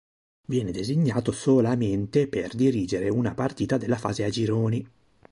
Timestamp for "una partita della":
3.09-3.97